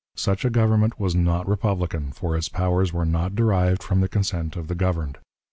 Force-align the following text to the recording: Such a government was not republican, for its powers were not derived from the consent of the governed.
Such 0.15 0.43
a 0.45 0.49
government 0.49 0.99
was 0.99 1.13
not 1.13 1.47
republican, 1.47 2.11
for 2.11 2.35
its 2.35 2.49
powers 2.49 2.91
were 2.91 3.05
not 3.05 3.35
derived 3.35 3.83
from 3.83 4.01
the 4.01 4.09
consent 4.09 4.55
of 4.55 4.67
the 4.67 4.73
governed. 4.73 5.19